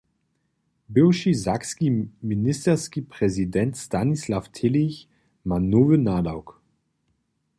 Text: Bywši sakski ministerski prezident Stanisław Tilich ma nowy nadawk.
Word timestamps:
Bywši 0.97 1.33
sakski 1.41 1.91
ministerski 2.31 3.01
prezident 3.09 3.77
Stanisław 3.77 4.49
Tilich 4.51 4.99
ma 5.45 5.59
nowy 5.59 5.97
nadawk. 5.97 6.61